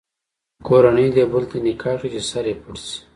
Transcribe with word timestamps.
کورنۍ 0.67 1.07
دې 1.15 1.23
بل 1.31 1.43
ته 1.49 1.57
نکاح 1.65 1.95
کړي 1.99 2.09
چې 2.13 2.21
سر 2.29 2.45
یې 2.49 2.55
پټ 2.61 2.75
شي. 2.85 2.97